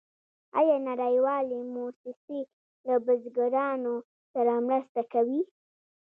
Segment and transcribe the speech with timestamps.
[0.59, 2.39] آیا نړیوالې موسسې
[2.87, 3.95] له بزګرانو
[4.31, 5.41] سره مرسته کوي؟